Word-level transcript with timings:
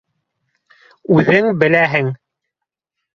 Үҙең 1.17 1.49
беләһең. 1.65 2.09